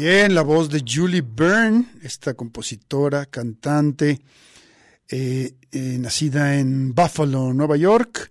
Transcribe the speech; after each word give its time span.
Bien, 0.00 0.32
la 0.32 0.42
voz 0.42 0.70
de 0.70 0.84
Julie 0.86 1.22
Byrne, 1.22 1.84
esta 2.04 2.34
compositora, 2.34 3.26
cantante, 3.26 4.20
eh, 5.08 5.56
eh, 5.72 5.96
nacida 5.98 6.54
en 6.54 6.94
Buffalo, 6.94 7.52
Nueva 7.52 7.76
York. 7.76 8.30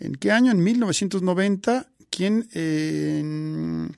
¿En 0.00 0.16
qué 0.16 0.32
año? 0.32 0.52
En 0.52 0.62
1990, 0.62 1.86
quien 2.10 2.46
en 2.52 3.96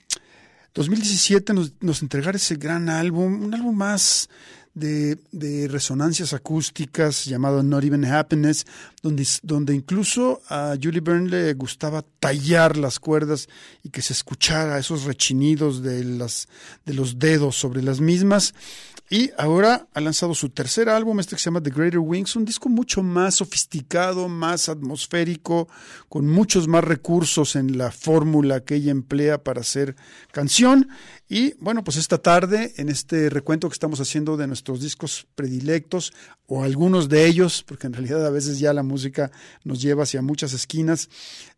2017 0.73 1.53
nos, 1.53 1.73
nos 1.81 2.01
entregara 2.01 2.37
ese 2.37 2.55
gran 2.55 2.87
álbum, 2.87 3.43
un 3.43 3.53
álbum 3.53 3.75
más 3.75 4.29
de, 4.73 5.17
de, 5.31 5.67
resonancias 5.67 6.33
acústicas 6.33 7.25
llamado 7.25 7.61
Not 7.61 7.83
Even 7.83 8.05
Happiness, 8.05 8.65
donde, 9.01 9.27
donde 9.43 9.75
incluso 9.75 10.41
a 10.49 10.75
Julie 10.81 11.01
Byrne 11.01 11.29
le 11.29 11.53
gustaba 11.53 12.03
tallar 12.19 12.77
las 12.77 12.99
cuerdas 12.99 13.49
y 13.83 13.89
que 13.89 14.01
se 14.01 14.13
escuchara 14.13 14.79
esos 14.79 15.03
rechinidos 15.03 15.81
de, 15.81 16.03
las, 16.03 16.47
de 16.85 16.93
los 16.93 17.19
dedos 17.19 17.55
sobre 17.55 17.81
las 17.81 17.99
mismas. 17.99 18.53
Y 19.09 19.29
ahora 19.37 19.89
ha 19.93 19.99
lanzado 19.99 20.33
su 20.33 20.47
tercer 20.47 20.87
álbum, 20.87 21.19
este 21.19 21.35
que 21.35 21.41
se 21.41 21.45
llama 21.49 21.61
The 21.61 21.71
Greater 21.71 21.99
Wings, 21.99 22.37
un 22.37 22.45
disco 22.45 22.69
mucho 22.69 23.03
más 23.03 23.35
sofisticado, 23.35 24.29
más 24.29 24.69
atmosférico, 24.69 25.67
con 26.07 26.27
muchos 26.27 26.69
más 26.69 26.85
recursos 26.85 27.57
en 27.57 27.77
la 27.77 27.91
fórmula 27.91 28.61
que 28.61 28.75
ella 28.75 28.91
emplea 28.91 29.43
para 29.43 29.59
hacer 29.59 29.97
canción. 30.31 30.87
Y 31.33 31.53
bueno, 31.61 31.81
pues 31.81 31.95
esta 31.95 32.17
tarde, 32.17 32.73
en 32.75 32.89
este 32.89 33.29
recuento 33.29 33.69
que 33.69 33.73
estamos 33.73 34.01
haciendo 34.01 34.35
de 34.35 34.47
nuestros 34.47 34.81
discos 34.81 35.27
predilectos, 35.33 36.11
o 36.45 36.61
algunos 36.61 37.07
de 37.07 37.25
ellos, 37.25 37.63
porque 37.65 37.87
en 37.87 37.93
realidad 37.93 38.25
a 38.25 38.29
veces 38.29 38.59
ya 38.59 38.73
la 38.73 38.83
música 38.83 39.31
nos 39.63 39.81
lleva 39.81 40.03
hacia 40.03 40.21
muchas 40.21 40.51
esquinas, 40.51 41.07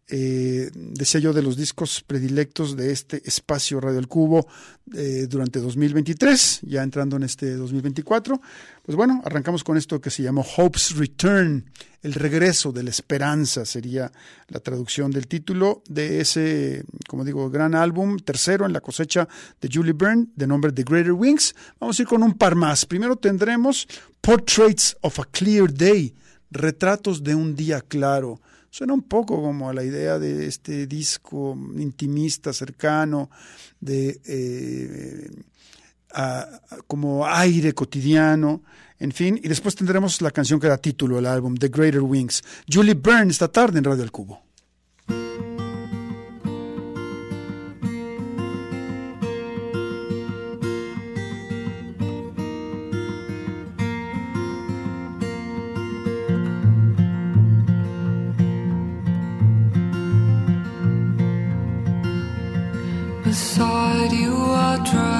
eh, 0.09 0.69
decía 0.73 1.21
yo, 1.21 1.31
de 1.31 1.41
los 1.41 1.55
discos 1.55 2.03
predilectos 2.05 2.75
de 2.75 2.91
este 2.91 3.21
espacio 3.25 3.79
Radio 3.79 3.99
El 3.99 4.07
Cubo 4.07 4.47
eh, 4.93 5.27
durante 5.29 5.59
2023, 5.59 6.61
ya 6.63 6.83
entrando 6.83 7.15
en 7.15 7.23
este 7.23 7.55
2024. 7.55 8.41
Pues 8.85 8.95
bueno, 8.97 9.21
arrancamos 9.23 9.63
con 9.63 9.77
esto 9.77 10.01
que 10.01 10.09
se 10.09 10.21
llamó 10.21 10.45
Hope's 10.57 10.97
Return, 10.97 11.65
el 12.01 12.13
regreso 12.13 12.73
de 12.73 12.83
la 12.83 12.89
esperanza, 12.89 13.63
sería 13.63 14.11
la 14.49 14.59
traducción 14.59 15.09
del 15.09 15.27
título 15.27 15.83
de 15.87 16.19
ese, 16.19 16.83
como 17.07 17.23
digo, 17.23 17.49
gran 17.49 17.73
álbum, 17.73 18.19
tercero 18.19 18.65
en 18.65 18.73
la 18.73 18.81
cosecha 18.81 19.27
de 19.61 19.69
Julie 19.71 19.93
Byrne, 19.93 20.27
de 20.35 20.47
nombre 20.47 20.73
The 20.73 20.83
Greater 20.83 21.13
Wings. 21.13 21.55
Vamos 21.79 21.97
a 21.97 22.01
ir 22.01 22.07
con 22.09 22.21
un 22.23 22.33
par 22.33 22.55
más. 22.55 22.85
Primero 22.85 23.15
tendremos 23.15 23.87
Portraits 24.19 24.97
of 24.99 25.17
a 25.21 25.23
Clear 25.31 25.73
Day, 25.73 26.13
retratos 26.51 27.23
de 27.23 27.35
un 27.35 27.55
día 27.55 27.79
claro 27.79 28.41
Suena 28.73 28.95
un 28.95 29.03
poco 29.03 29.39
como 29.39 29.69
a 29.69 29.73
la 29.73 29.83
idea 29.83 30.17
de 30.17 30.47
este 30.47 30.87
disco 30.87 31.55
intimista, 31.77 32.51
cercano, 32.51 33.29
de 33.79 34.19
eh, 34.25 35.29
como 36.87 37.23
aire 37.23 37.73
cotidiano, 37.73 38.63
en 38.97 39.11
fin. 39.11 39.39
Y 39.43 39.47
después 39.47 39.75
tendremos 39.75 40.19
la 40.23 40.31
canción 40.31 40.59
que 40.59 40.65
da 40.65 40.79
título 40.79 41.19
al 41.19 41.27
álbum, 41.27 41.55
The 41.55 41.67
Greater 41.67 42.01
Wings. 42.01 42.43
Julie 42.67 42.95
Byrne 42.95 43.29
esta 43.29 43.47
tarde 43.47 43.77
en 43.77 43.83
Radio 43.83 44.01
El 44.01 44.11
Cubo. 44.11 44.42
You 64.75 65.12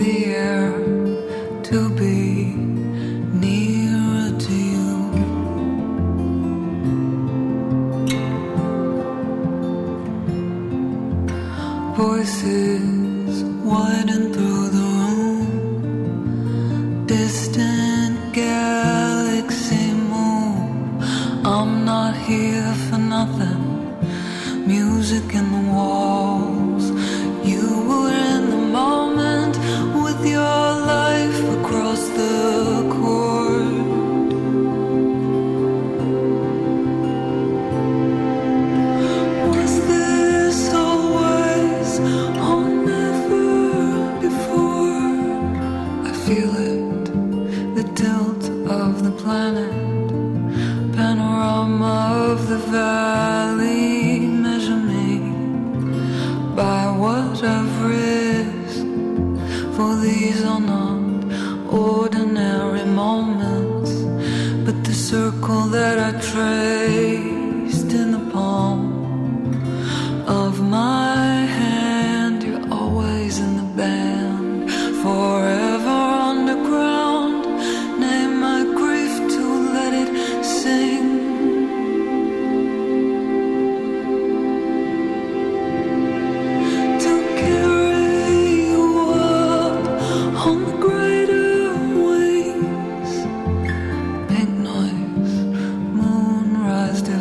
the 0.00 0.24
air 0.34 0.70
to 1.62 1.90
be 1.90 2.09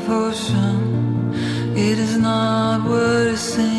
potion. 0.09 1.33
It 1.75 1.97
is 1.99 2.17
not 2.17 2.83
what 2.89 3.27
it 3.33 3.37
seems. 3.37 3.78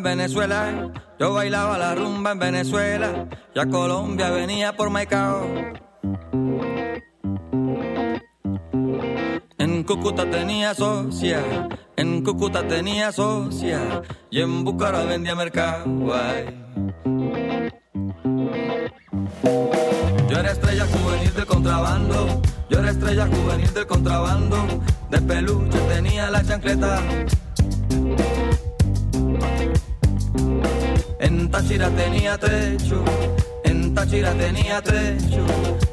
En 0.00 0.04
Venezuela, 0.04 0.90
yo 1.18 1.34
bailaba 1.34 1.76
la 1.76 1.94
rumba 1.94 2.32
en 2.32 2.38
Venezuela, 2.38 3.28
ya 3.54 3.66
Colombia 3.66 4.30
venía 4.30 4.74
por 4.74 4.88
Maicao. 4.88 5.46
En 9.58 9.84
Cúcuta 9.84 10.24
tenía 10.30 10.74
socia, 10.74 11.42
en 11.96 12.24
Cúcuta 12.24 12.66
tenía 12.66 13.12
socia, 13.12 14.00
y 14.30 14.40
en 14.40 14.64
Bucara 14.64 15.04
vendía 15.04 15.34
mercado. 15.34 15.84
Yo 20.30 20.38
era 20.38 20.52
estrella 20.52 20.86
juvenil 20.86 21.34
del 21.34 21.46
contrabando, 21.46 22.40
yo 22.70 22.78
era 22.78 22.90
estrella 22.90 23.26
juvenil 23.26 23.74
del 23.74 23.86
contrabando, 23.86 24.56
de 25.10 25.20
peluche 25.20 25.78
tenía 25.90 26.30
la 26.30 26.42
chancleta. 26.42 27.02
En 31.20 31.50
Táchira 31.50 31.90
tenía 31.90 32.38
techo, 32.38 33.04
en 33.64 33.94
Táchira 33.94 34.32
tenía 34.32 34.80
techo, 34.80 35.44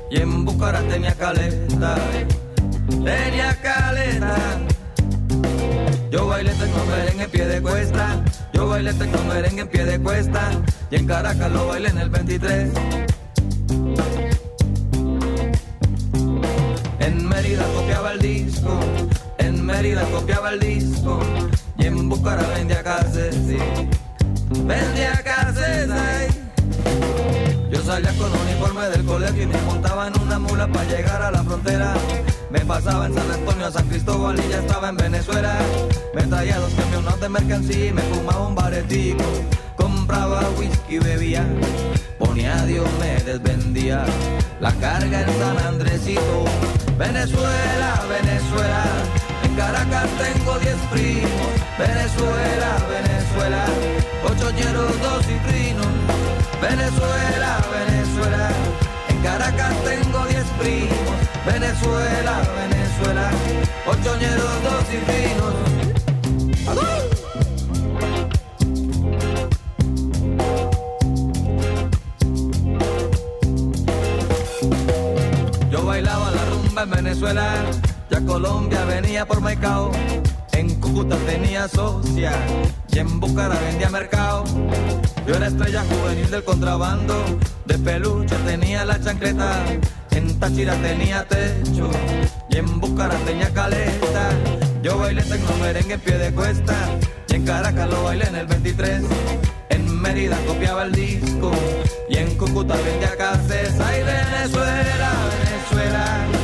y 0.09 0.21
en 0.21 0.45
Bucara 0.45 0.81
tenía 0.83 1.13
caleta, 1.15 1.95
tenía 2.87 3.53
caleta. 3.61 4.37
Yo 6.09 6.27
bailé 6.27 6.51
tengo 6.53 6.85
merengue 6.85 7.23
en 7.25 7.29
pie 7.29 7.45
de 7.45 7.61
cuesta, 7.61 8.23
yo 8.53 8.69
bailé 8.69 8.93
tengo 8.93 9.21
merengue 9.25 9.61
en 9.63 9.67
pie 9.67 9.83
de 9.83 9.99
cuesta, 9.99 10.49
y 10.89 10.95
en 10.95 11.05
Caracas 11.05 11.51
lo 11.51 11.67
bailé 11.67 11.89
en 11.89 11.97
el 11.97 12.09
23. 12.09 12.69
En 16.99 17.27
Mérida 17.27 17.65
copiaba 17.75 18.13
el 18.13 18.19
disco, 18.21 18.79
en 19.39 19.65
Mérida 19.65 20.03
copiaba 20.05 20.51
el 20.51 20.59
disco, 20.61 21.19
y 21.77 21.85
en 21.85 22.07
Bucara 22.07 22.47
vendía. 22.55 22.77
Vendía 24.67 25.23
ay. 25.91 26.27
Yo 27.71 27.81
salía 27.81 28.11
con 28.17 28.31
uniforme 28.31 28.89
del 28.89 29.05
colegio 29.05 29.43
y 29.43 29.47
me 29.47 29.61
montaba 29.61 30.07
en 30.07 30.21
una 30.21 30.39
mula 30.39 30.67
para 30.67 30.85
llegar 30.85 31.21
a 31.21 31.31
la 31.31 31.43
frontera. 31.43 31.93
Me 32.49 32.59
pasaba 32.61 33.07
en 33.07 33.13
San 33.13 33.31
Antonio, 33.31 33.71
San 33.71 33.87
Cristóbal 33.87 34.39
y 34.39 34.49
ya 34.49 34.59
estaba 34.59 34.89
en 34.89 34.97
Venezuela. 34.97 35.57
Me 36.13 36.23
traía 36.23 36.59
dos 36.59 36.73
camiones 36.73 37.19
de 37.19 37.29
mercancía 37.29 37.85
y 37.87 37.93
me 37.93 38.01
fumaba 38.03 38.47
un 38.47 38.55
baretico. 38.55 39.23
Compraba 39.75 40.41
whisky 40.57 40.95
y 40.95 40.99
bebía, 40.99 41.45
ponía 42.17 42.59
a 42.59 42.65
Dios, 42.65 42.87
me 42.99 43.21
desvendía. 43.23 44.05
La 44.59 44.73
carga 44.73 45.21
en 45.21 45.39
San 45.39 45.57
Andresito, 45.67 46.45
Venezuela, 46.97 48.01
Venezuela. 48.09 48.83
En 49.43 49.55
Caracas 49.55 50.09
tengo 50.17 50.57
diez 50.59 50.77
primos, 50.91 51.51
Venezuela, 51.77 52.77
Venezuela. 52.89 53.96
Ochoñeros, 54.47 55.01
dos 55.01 55.25
cifrinos. 55.25 55.87
Venezuela, 56.61 57.59
Venezuela, 57.69 58.49
en 59.09 59.17
Caracas 59.21 59.73
tengo 59.83 60.25
diez 60.25 60.45
primos. 60.57 61.17
Venezuela, 61.45 62.41
Venezuela, 62.55 63.29
ochoñeros, 63.85 64.63
dos 64.63 64.85
cifrinos. 64.89 65.53
¡Adú! 66.65 66.81
Yo 75.69 75.85
bailaba 75.85 76.31
la 76.31 76.45
rumba 76.45 76.83
en 76.83 76.89
Venezuela, 76.89 77.53
ya 78.09 78.21
Colombia 78.21 78.85
venía 78.85 79.25
por 79.25 79.41
Maicao. 79.41 79.91
En 80.57 80.73
Cúcuta 80.81 81.15
tenía 81.27 81.67
socia 81.67 82.31
y 82.91 82.97
en 82.97 83.19
Bucara 83.19 83.59
vendía 83.59 83.91
mercado. 83.91 84.43
Yo 85.27 85.35
era 85.35 85.49
estrella 85.49 85.83
juvenil 85.87 86.31
del 86.31 86.43
contrabando, 86.43 87.13
de 87.65 87.77
peluche 87.77 88.35
tenía 88.43 88.83
la 88.83 88.99
chancleta. 88.99 89.63
En 90.09 90.39
Táchira 90.39 90.73
tenía 90.77 91.27
techo 91.27 91.91
y 92.49 92.57
en 92.57 92.79
Bucara 92.79 93.15
tenía 93.27 93.53
caleta. 93.53 94.29
Yo 94.81 94.97
bailé 94.97 95.21
tecno 95.21 95.55
merengue 95.61 95.93
en 95.93 95.99
pie 95.99 96.17
de 96.17 96.33
cuesta 96.33 96.73
y 97.29 97.35
en 97.35 97.45
Caracas 97.45 97.87
lo 97.87 98.05
bailé 98.05 98.25
en 98.25 98.35
el 98.37 98.47
23. 98.47 99.03
En 99.69 100.01
Mérida 100.01 100.37
copiaba 100.47 100.85
el 100.85 100.91
disco 100.91 101.51
y 102.09 102.17
en 102.17 102.35
Cúcuta 102.35 102.75
vendía 102.77 103.15
cassettes. 103.15 103.79
Ay, 103.79 104.01
Venezuela, 104.01 105.11
Venezuela. 105.43 106.36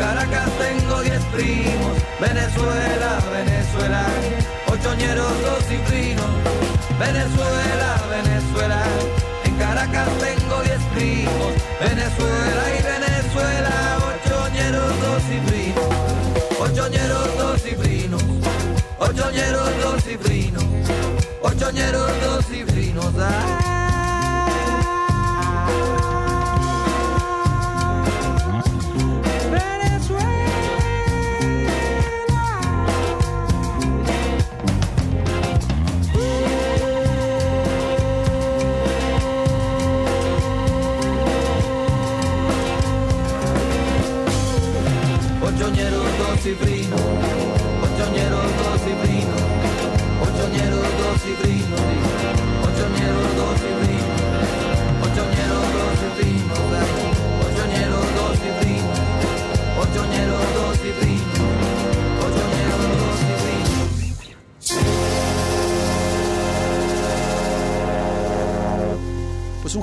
Caracas 0.00 0.48
tengo 0.58 1.02
10 1.02 1.24
primos. 1.26 1.92
Venezuela, 2.18 3.20
Venezuela. 3.30 4.06
Ochoñeros, 4.72 5.32
dos 5.44 5.62
cifrinos. 5.68 6.30
Venezuela, 6.98 7.90
Venezuela. 8.08 8.82
En 9.44 9.54
Caracas 9.56 10.08
tengo 10.18 10.62
10 10.62 10.80
primos. 10.94 11.52
Venezuela 11.80 12.64
y 12.76 12.82
Venezuela. 12.82 13.74
Ochoñeros, 14.10 15.00
dos 15.02 15.22
cifrinos. 15.28 15.88
Ochoñeros, 16.58 17.36
dos 17.36 17.60
cifrinos. 17.60 18.22
Ochoñeros, 18.98 19.68
dos 19.82 20.02
cifrinos. 20.02 20.49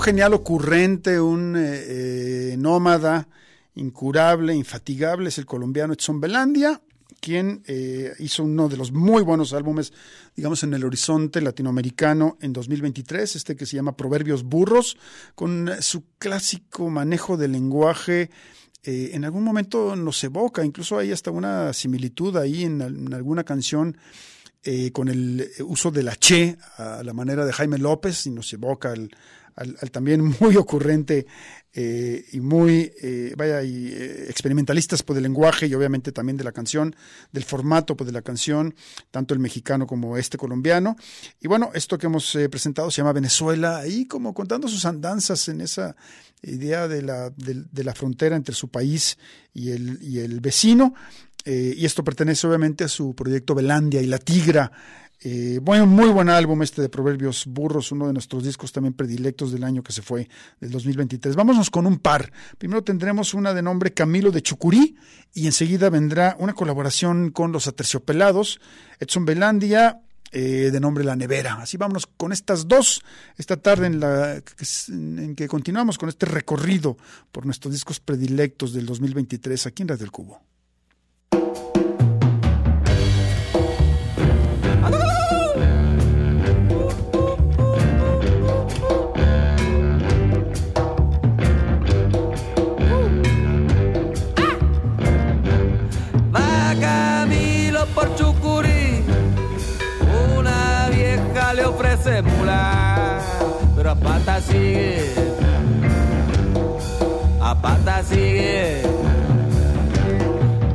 Genial 0.07 0.33
ocurrente, 0.33 1.19
un 1.19 1.57
eh, 1.57 1.83
eh, 2.53 2.55
nómada 2.57 3.27
incurable, 3.75 4.55
infatigable, 4.55 5.27
es 5.27 5.37
el 5.37 5.45
colombiano 5.45 5.91
Edson 5.91 6.21
Belandia, 6.21 6.81
quien 7.19 7.61
eh, 7.67 8.13
hizo 8.19 8.45
uno 8.45 8.69
de 8.69 8.77
los 8.77 8.93
muy 8.93 9.21
buenos 9.21 9.51
álbumes, 9.51 9.91
digamos, 10.33 10.63
en 10.63 10.73
el 10.73 10.85
horizonte 10.85 11.41
latinoamericano 11.41 12.37
en 12.39 12.53
2023, 12.53 13.35
este 13.35 13.57
que 13.57 13.65
se 13.65 13.75
llama 13.75 13.97
Proverbios 13.97 14.43
Burros, 14.43 14.95
con 15.35 15.69
su 15.81 16.05
clásico 16.17 16.89
manejo 16.89 17.35
del 17.35 17.51
lenguaje. 17.51 18.29
eh, 18.83 19.09
en 19.11 19.25
algún 19.25 19.43
momento 19.43 19.93
nos 19.97 20.23
evoca, 20.23 20.63
incluso 20.63 20.97
hay 20.97 21.11
hasta 21.11 21.31
una 21.31 21.73
similitud 21.73 22.37
ahí 22.37 22.63
en, 22.63 22.81
al- 22.81 22.95
en 22.95 23.13
alguna 23.13 23.43
canción 23.43 23.97
con 24.91 25.07
el 25.07 25.49
uso 25.65 25.91
de 25.91 26.03
la 26.03 26.13
che 26.17 26.57
a 26.77 27.01
la 27.01 27.13
manera 27.13 27.45
de 27.45 27.53
Jaime 27.53 27.77
López 27.77 28.25
y 28.25 28.31
nos 28.31 28.51
evoca 28.51 28.91
al, 28.91 29.09
al- 29.57 29.91
también 29.91 30.33
muy 30.39 30.55
ocurrente 30.55 31.27
eh, 31.73 32.25
y 32.31 32.39
muy, 32.39 32.91
eh, 33.01 33.33
vaya, 33.37 33.61
eh, 33.61 34.25
experimentalistas 34.29 35.03
por 35.03 35.17
el 35.17 35.23
lenguaje 35.23 35.67
y 35.67 35.73
obviamente 35.75 36.11
también 36.11 36.37
de 36.37 36.43
la 36.43 36.51
canción, 36.51 36.95
del 37.31 37.43
formato 37.43 37.95
pues, 37.97 38.05
de 38.07 38.13
la 38.13 38.21
canción, 38.21 38.73
tanto 39.11 39.33
el 39.33 39.39
mexicano 39.39 39.85
como 39.85 40.17
este 40.17 40.37
colombiano. 40.37 40.95
Y 41.41 41.47
bueno, 41.47 41.71
esto 41.73 41.97
que 41.97 42.05
hemos 42.07 42.37
presentado 42.49 42.89
se 42.89 43.01
llama 43.01 43.13
Venezuela, 43.13 43.77
ahí 43.77 44.05
como 44.07 44.33
contando 44.33 44.67
sus 44.67 44.85
andanzas 44.85 45.47
en 45.49 45.61
esa 45.61 45.95
idea 46.41 46.87
de 46.87 47.01
la, 47.01 47.29
de, 47.31 47.65
de 47.71 47.83
la 47.83 47.93
frontera 47.93 48.35
entre 48.35 48.55
su 48.55 48.69
país 48.69 49.17
y 49.53 49.71
el, 49.71 49.99
y 50.01 50.19
el 50.19 50.39
vecino. 50.39 50.93
Y 51.45 51.85
esto 51.85 52.03
pertenece 52.03 52.45
obviamente 52.45 52.83
a 52.83 52.89
su 52.89 53.15
proyecto 53.15 53.55
Belandia 53.55 54.01
y 54.01 54.05
la 54.07 54.17
Tigra. 54.17 54.69
Eh, 55.21 55.59
bueno, 55.63 55.87
muy 55.87 56.09
buen 56.09 56.29
álbum 56.29 56.61
este 56.61 56.81
de 56.81 56.89
Proverbios 56.89 57.45
Burros, 57.47 57.91
uno 57.91 58.07
de 58.07 58.13
nuestros 58.13 58.43
discos 58.43 58.71
también 58.71 58.93
predilectos 58.93 59.51
del 59.51 59.63
año 59.63 59.81
que 59.81 59.91
se 59.91 60.01
fue, 60.03 60.29
del 60.59 60.69
2023. 60.71 61.35
Vámonos 61.35 61.71
con 61.71 61.87
un 61.87 61.97
par. 61.97 62.31
Primero 62.57 62.83
tendremos 62.83 63.33
una 63.33 63.53
de 63.53 63.63
nombre 63.63 63.93
Camilo 63.93 64.31
de 64.31 64.43
Chucurí 64.43 64.95
y 65.33 65.47
enseguida 65.47 65.89
vendrá 65.89 66.35
una 66.39 66.53
colaboración 66.53 67.31
con 67.31 67.51
los 67.51 67.67
Aterciopelados, 67.67 68.59
Edson 68.99 69.25
Belandia, 69.25 70.01
eh, 70.31 70.69
de 70.71 70.79
nombre 70.79 71.03
La 71.03 71.15
Nevera. 71.15 71.55
Así 71.61 71.77
vámonos 71.77 72.05
con 72.05 72.31
estas 72.31 72.67
dos 72.67 73.01
esta 73.37 73.57
tarde 73.57 73.87
en, 73.87 73.99
la, 73.99 74.41
en 74.89 75.35
que 75.35 75.47
continuamos 75.47 75.97
con 75.97 76.09
este 76.09 76.25
recorrido 76.25 76.97
por 77.31 77.45
nuestros 77.45 77.73
discos 77.73 77.99
predilectos 77.99 78.73
del 78.73 78.85
2023 78.85 79.65
aquí 79.65 79.81
en 79.81 79.87
Radio 79.87 80.01
del 80.01 80.11
Cubo. 80.11 80.41
Sigue. 108.09 108.81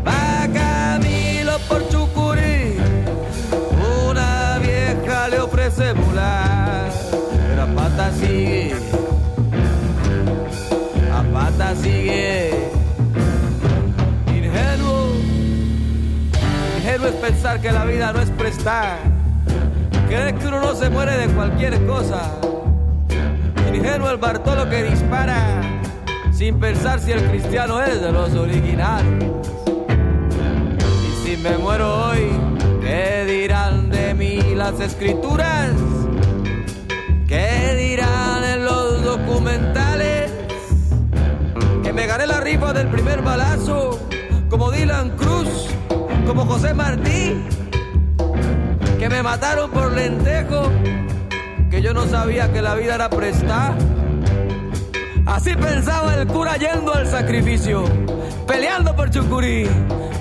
Va 0.06 0.48
Camilo 0.52 1.58
por 1.68 1.88
Chucurí, 1.88 2.76
una 4.08 4.58
vieja 4.58 5.28
le 5.28 5.40
ofrece 5.40 5.94
mula, 5.94 6.88
pero 7.48 7.62
a 7.62 7.66
pata 7.66 8.12
sigue, 8.12 8.74
a 11.12 11.22
pata 11.32 11.74
sigue. 11.76 12.50
Ingenuo 14.26 15.12
Ingenuo 16.78 17.08
es 17.08 17.14
pensar 17.14 17.60
que 17.60 17.72
la 17.72 17.84
vida 17.84 18.12
no 18.12 18.20
es 18.20 18.30
prestar. 18.30 18.98
Creer 20.08 20.34
que 20.34 20.46
uno 20.46 20.60
no 20.60 20.74
se 20.74 20.90
muere 20.90 21.16
de 21.16 21.28
cualquier 21.28 21.86
cosa. 21.86 22.22
Ingenuo 23.72 24.10
el 24.10 24.18
Bartolo 24.18 24.68
que 24.68 24.82
dispara 24.82 25.81
sin 26.42 26.58
pensar 26.58 26.98
si 26.98 27.12
el 27.12 27.22
cristiano 27.30 27.80
es 27.80 28.00
de 28.00 28.10
los 28.10 28.34
originales. 28.34 29.30
Y 31.06 31.24
si 31.24 31.36
me 31.36 31.56
muero 31.56 32.08
hoy, 32.08 32.32
¿qué 32.80 33.24
dirán 33.28 33.90
de 33.90 34.12
mí 34.12 34.52
las 34.56 34.80
escrituras? 34.80 35.70
¿Qué 37.28 37.76
dirán 37.76 38.42
en 38.42 38.64
los 38.64 39.04
documentales? 39.04 40.32
Que 41.84 41.92
me 41.92 42.08
gané 42.08 42.26
la 42.26 42.40
rifa 42.40 42.72
del 42.72 42.88
primer 42.88 43.22
balazo, 43.22 44.00
como 44.50 44.72
Dylan 44.72 45.10
Cruz, 45.10 45.68
como 46.26 46.44
José 46.44 46.74
Martí, 46.74 47.36
que 48.98 49.08
me 49.08 49.22
mataron 49.22 49.70
por 49.70 49.92
lentejo, 49.92 50.72
que 51.70 51.80
yo 51.80 51.94
no 51.94 52.04
sabía 52.08 52.52
que 52.52 52.60
la 52.62 52.74
vida 52.74 52.96
era 52.96 53.08
prestar. 53.08 53.91
Así 55.32 55.56
pensaba 55.56 56.14
el 56.14 56.26
cura 56.26 56.58
yendo 56.58 56.92
al 56.92 57.06
sacrificio, 57.06 57.84
peleando 58.46 58.94
por 58.94 59.08
Chucurí, 59.08 59.66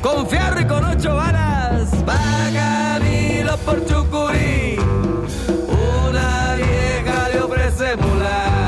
con 0.01 0.25
fierro 0.25 0.61
y 0.61 0.65
con 0.65 0.85
ocho 0.85 1.13
varas. 1.15 1.91
Va 2.07 2.17
Camilo 2.53 3.57
por 3.57 3.85
Chucurí, 3.85 4.77
una 6.07 6.55
vieja 6.55 7.27
le 7.27 7.41
ofrece 7.41 7.97
mular. 7.97 8.60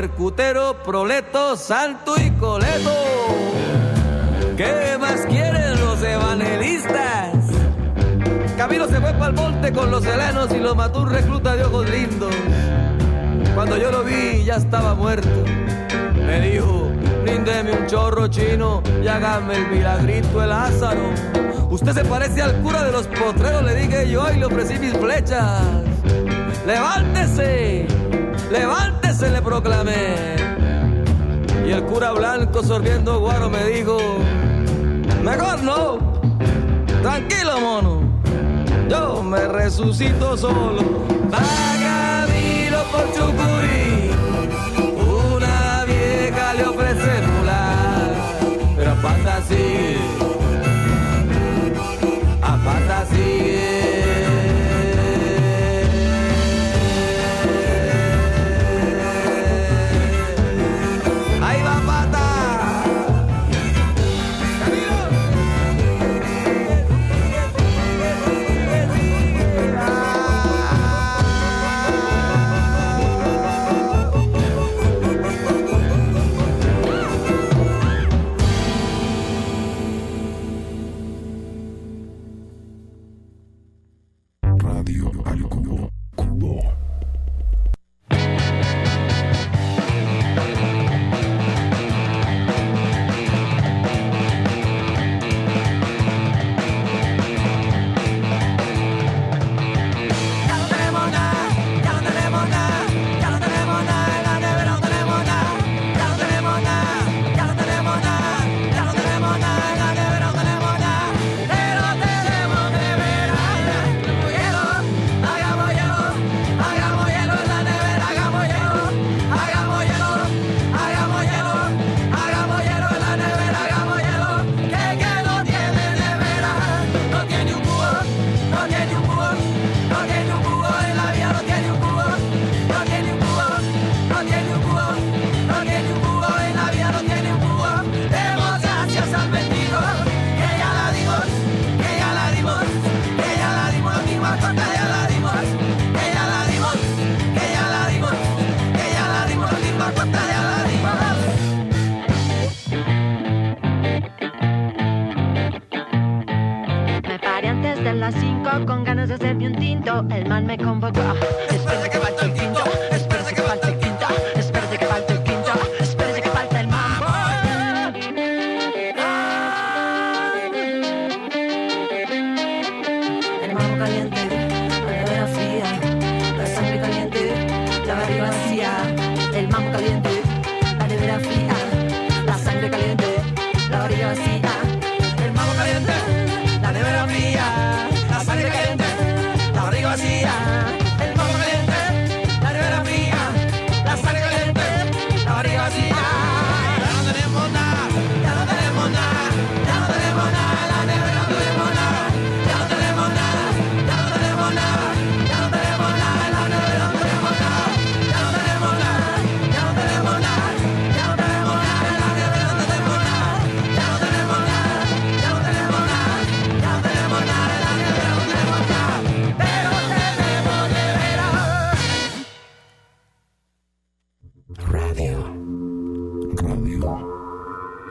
percutero, 0.00 0.76
proleto, 0.84 1.56
santo 1.56 2.14
y 2.24 2.30
coleto. 2.38 2.94
¿Qué 4.56 4.96
más 4.96 5.26
quieren 5.26 5.80
los 5.80 6.00
evangelistas? 6.00 7.34
Camilo 8.56 8.86
se 8.86 9.00
fue 9.00 9.12
para 9.14 9.26
el 9.26 9.32
monte 9.32 9.72
con 9.72 9.90
los 9.90 10.06
helenos 10.06 10.54
y 10.54 10.60
lo 10.60 10.76
mató 10.76 11.02
un 11.02 11.10
recluta 11.10 11.56
de 11.56 11.64
ojos 11.64 11.90
lindos. 11.90 12.32
Cuando 13.56 13.76
yo 13.76 13.90
lo 13.90 14.04
vi 14.04 14.44
ya 14.44 14.54
estaba 14.54 14.94
muerto. 14.94 15.44
Me 16.24 16.42
dijo, 16.42 16.92
brindeme 17.24 17.72
un 17.72 17.86
chorro 17.88 18.28
chino 18.28 18.84
y 19.02 19.08
hágame 19.08 19.56
el 19.56 19.66
milagrito 19.66 20.40
el 20.44 20.50
Lázaro. 20.50 21.10
Usted 21.70 21.92
se 21.92 22.04
parece 22.04 22.40
al 22.40 22.54
cura 22.60 22.84
de 22.84 22.92
los 22.92 23.08
potreros, 23.08 23.64
le 23.64 23.74
dije 23.74 24.08
yo 24.08 24.30
y 24.32 24.38
le 24.38 24.44
ofrecí 24.44 24.78
mis 24.78 24.92
flechas. 24.92 25.60
¡Levántese! 26.68 28.07
levántese, 28.50 29.30
le 29.30 29.42
proclamé. 29.42 30.36
Y 31.66 31.70
el 31.70 31.82
cura 31.84 32.12
blanco 32.12 32.62
sorbiendo 32.62 33.20
guaro 33.20 33.50
me 33.50 33.64
dijo, 33.64 33.98
mejor 35.22 35.62
no, 35.62 35.98
tranquilo 37.02 37.60
mono, 37.60 38.00
yo 38.88 39.22
me 39.22 39.46
resucito 39.48 40.36
solo. 40.36 40.80
Vagamilo 41.30 42.82
por 42.90 43.12
Chucurí, 43.12 44.10
una 44.96 45.84
vieja 45.84 46.54
le 46.54 46.64
ofrece 46.64 47.26
mular, 47.26 48.14
pero 48.76 48.94
fantasía. 48.96 49.87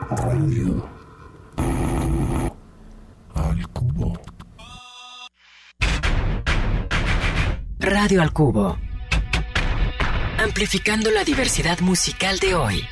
Radio 0.06 0.88
al 3.34 3.68
cubo. 3.68 4.20
Radio 7.78 8.22
al 8.22 8.32
cubo. 8.32 8.78
Amplificando 10.38 11.10
la 11.10 11.24
diversidad 11.24 11.80
musical 11.80 12.38
de 12.38 12.54
hoy. 12.54 12.84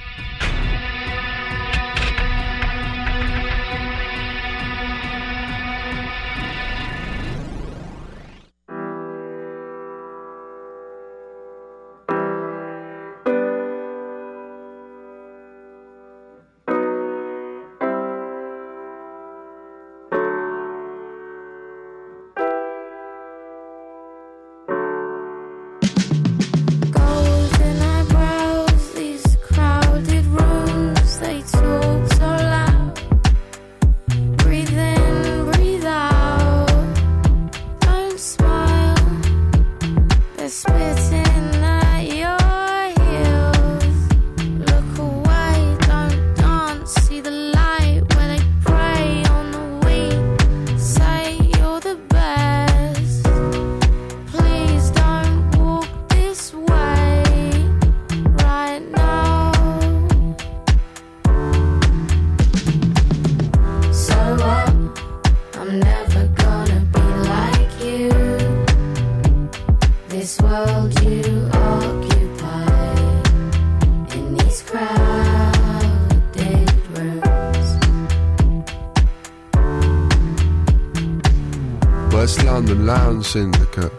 Syndicate. 83.27 83.93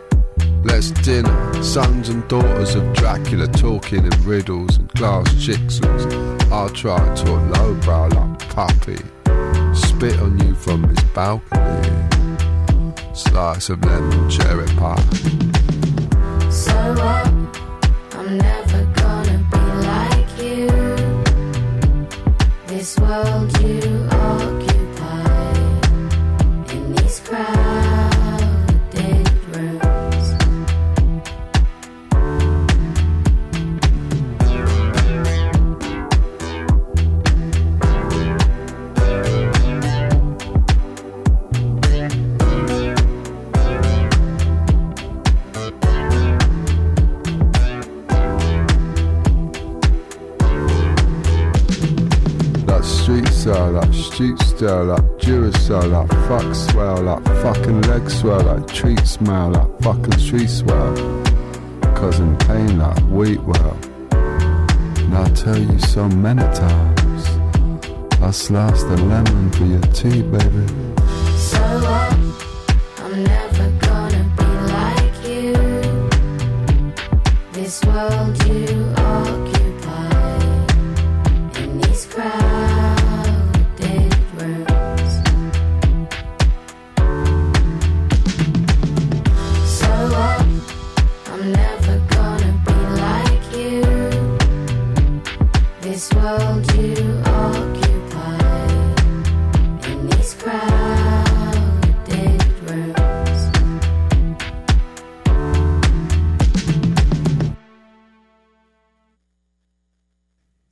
Let's 0.63 0.91
dinner, 0.91 1.61
sons 1.61 2.07
and 2.07 2.25
daughters 2.29 2.75
of 2.75 2.93
Dracula 2.93 3.47
talking 3.47 4.05
in 4.05 4.23
riddles 4.23 4.77
and 4.77 4.87
glass 4.93 5.27
jigsaws. 5.33 6.49
I'll 6.49 6.69
try 6.69 6.97
and 7.05 7.17
talk 7.17 7.59
lowbrow 7.59 8.07
like 8.07 8.39
puppy. 8.55 8.97
Spit 9.75 10.17
on 10.21 10.39
you 10.39 10.55
from 10.55 10.83
his 10.83 11.03
balcony. 11.13 12.07
Slice 13.13 13.69
of 13.69 13.83
lemon 13.83 14.29
cherry 14.29 14.65
pie. 14.77 14.95
So 16.49 16.73
what? 16.93 17.27
I'm 18.13 18.37
never 18.37 18.85
gonna 18.95 19.45
be 19.51 19.65
like 19.87 20.41
you. 20.41 20.67
This 22.65 22.97
world 22.97 23.59
you 23.61 24.06
style, 54.57 54.85
like 54.85 55.03
Duracell, 55.19 55.91
like 55.91 56.09
fuck 56.27 56.55
swell, 56.55 57.01
like 57.03 57.23
fucking 57.43 57.81
leg 57.83 58.09
swell, 58.09 58.41
like 58.41 58.67
treat 58.67 59.05
smell, 59.05 59.51
like 59.51 59.79
fucking 59.81 60.17
street 60.17 60.49
swell. 60.49 60.95
Causing 61.95 62.35
pain 62.37 62.79
like 62.79 62.99
wheat 63.03 63.41
well. 63.41 63.77
And 64.11 65.15
I 65.15 65.29
tell 65.35 65.57
you 65.57 65.79
so 65.79 66.07
many 66.09 66.41
times, 66.41 67.27
I 68.21 68.31
slice 68.31 68.83
the 68.83 68.97
lemon 68.97 69.51
for 69.51 69.65
your 69.65 69.81
tea, 69.93 70.21
baby. 70.23 70.65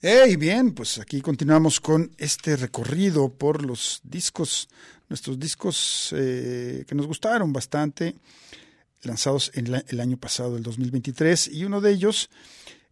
Hey, 0.07 0.35
bien, 0.35 0.73
pues 0.73 0.99
aquí 0.99 1.19
continuamos 1.19 1.79
con 1.79 2.11
este 2.17 2.55
recorrido 2.55 3.29
por 3.29 3.65
los 3.65 4.01
discos, 4.03 4.69
nuestros 5.09 5.39
discos 5.39 6.13
eh, 6.15 6.85
que 6.87 6.93
nos 6.93 7.07
gustaron 7.07 7.51
bastante, 7.51 8.15
lanzados 9.01 9.51
en 9.55 9.83
el 9.87 9.99
año 9.99 10.17
pasado, 10.17 10.57
el 10.57 10.63
2023, 10.63 11.47
y 11.47 11.63
uno 11.63 11.81
de 11.81 11.91
ellos 11.91 12.29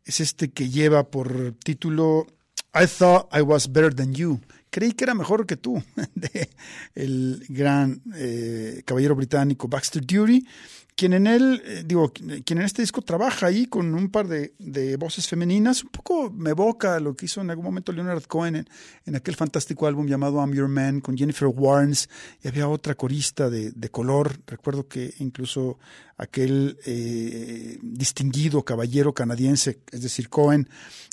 es 0.05 0.19
este 0.19 0.51
que 0.51 0.69
lleva 0.69 1.09
por 1.09 1.53
título 1.63 2.27
I 2.73 2.85
Thought 2.87 3.35
I 3.35 3.41
Was 3.41 3.71
Better 3.71 3.93
Than 3.93 4.13
You. 4.13 4.39
Creí 4.69 4.93
que 4.93 5.03
era 5.03 5.13
mejor 5.13 5.45
que 5.45 5.55
tú, 5.55 5.83
el 6.95 7.45
gran 7.47 8.01
eh, 8.15 8.81
caballero 8.85 9.15
británico 9.15 9.67
Baxter 9.67 10.03
Dury, 10.03 10.47
quien 10.95 11.13
en 11.13 11.27
él, 11.27 11.61
eh, 11.65 11.83
digo, 11.85 12.11
quien 12.11 12.59
en 12.59 12.65
este 12.65 12.81
disco 12.81 13.01
trabaja 13.01 13.47
ahí 13.47 13.65
con 13.65 13.93
un 13.93 14.09
par 14.09 14.27
de, 14.27 14.53
de 14.59 14.95
voces 14.97 15.27
femeninas, 15.27 15.83
un 15.83 15.89
poco 15.89 16.29
me 16.31 16.51
evoca 16.51 16.99
lo 16.99 17.15
que 17.15 17.25
hizo 17.25 17.41
en 17.41 17.49
algún 17.49 17.65
momento 17.65 17.91
Leonard 17.91 18.23
Cohen 18.23 18.67
en, 19.05 19.15
aquel 19.15 19.35
fantástico 19.35 19.87
álbum 19.87 20.07
llamado 20.07 20.39
I'm 20.39 20.53
Your 20.53 20.67
Man 20.67 21.01
con 21.01 21.17
Jennifer 21.17 21.47
Warnes, 21.47 22.09
y 22.43 22.47
había 22.47 22.67
otra 22.67 22.95
corista 22.95 23.49
de, 23.49 23.71
de 23.71 23.89
color, 23.89 24.39
recuerdo 24.47 24.87
que 24.87 25.13
incluso 25.19 25.77
aquel 26.17 26.77
eh, 26.85 27.77
distinguido 27.81 28.63
caballero 28.63 29.13
canadiense, 29.13 29.79
es 29.91 30.01
decir, 30.01 30.29
Cohen, 30.29 30.69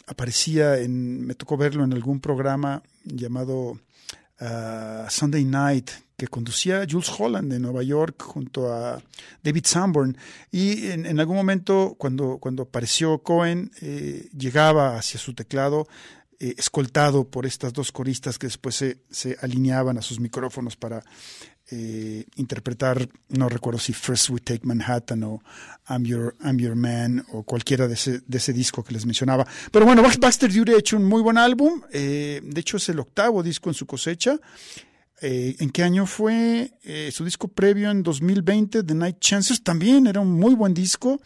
aparecía 0.06 0.78
en, 0.78 1.26
me 1.26 1.34
tocó 1.34 1.56
verlo 1.56 1.84
en 1.84 1.92
algún 1.92 2.20
programa 2.20 2.82
llamado 3.04 3.78
ah, 4.40 5.06
Sunday 5.08 5.44
Night 5.44 5.90
que 6.20 6.28
conducía 6.28 6.86
Jules 6.86 7.10
Holland 7.18 7.50
de 7.50 7.58
Nueva 7.58 7.82
York 7.82 8.20
junto 8.20 8.70
a 8.70 9.00
David 9.42 9.64
Sanborn 9.64 10.18
y 10.52 10.88
en, 10.88 11.18
algún 11.18 11.34
momento 11.34 11.94
cuando, 11.96 12.36
cuando 12.36 12.64
apareció 12.64 13.20
Cohen 13.22 13.70
eh, 13.80 14.28
llegaba 14.36 14.98
hacia 14.98 15.18
su 15.18 15.32
teclado 15.32 15.88
eh, 16.38 16.56
escoltado 16.58 17.24
por 17.24 17.46
estas 17.46 17.72
dos 17.72 17.90
coristas 17.90 18.38
que 18.38 18.48
después 18.48 18.74
se, 18.74 18.98
se 19.10 19.38
alineaban 19.40 19.96
a 19.96 20.02
sus 20.02 20.20
micrófonos 20.20 20.76
para 20.76 21.02
eh, 21.70 22.26
interpretar, 22.36 23.08
no 23.30 23.48
recuerdo 23.48 23.78
si 23.78 23.94
First 23.94 24.28
We 24.28 24.40
Take 24.40 24.66
Manhattan 24.66 25.22
o 25.22 25.42
I'm 25.88 26.04
Your, 26.04 26.36
I'm 26.44 26.58
Your 26.58 26.76
Man 26.76 27.24
o 27.32 27.44
cualquiera 27.44 27.88
de 27.88 27.94
ese, 27.94 28.20
de 28.26 28.36
ese 28.36 28.52
disco 28.52 28.84
que 28.84 28.92
les 28.92 29.06
mencionaba. 29.06 29.46
Pero 29.72 29.86
bueno, 29.86 30.02
Baxter 30.02 30.52
Dury 30.52 30.74
ha 30.74 30.78
hecho 30.80 30.98
un 30.98 31.06
muy 31.06 31.22
buen 31.22 31.38
álbum, 31.38 31.80
de 31.90 32.42
hecho 32.56 32.76
es 32.76 32.90
el 32.90 32.98
octavo 32.98 33.42
disco 33.42 33.70
en 33.70 33.74
su 33.74 33.86
cosecha. 33.86 34.38
Eh, 35.20 35.56
¿En 35.58 35.70
qué 35.70 35.82
año 35.82 36.06
fue? 36.06 36.72
Eh, 36.82 37.10
su 37.12 37.24
disco 37.24 37.48
previo 37.48 37.90
en 37.90 38.02
2020, 38.02 38.82
The 38.82 38.94
Night 38.94 39.18
Chances, 39.20 39.62
también 39.62 40.06
era 40.06 40.20
un 40.20 40.32
muy 40.32 40.54
buen 40.54 40.74
disco 40.74 41.20